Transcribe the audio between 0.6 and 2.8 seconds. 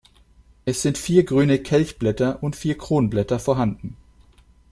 Es sind vier grüne Kelchblätter und vier